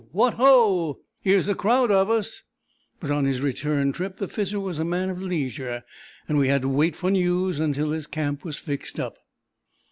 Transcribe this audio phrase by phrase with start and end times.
[0.13, 1.01] What ho!
[1.19, 2.41] Here's a crowd of us!"
[2.99, 5.83] but on his return trip the Fizzer was a man of leisure,
[6.27, 9.19] and we had to wait for news until his camp was fixed up.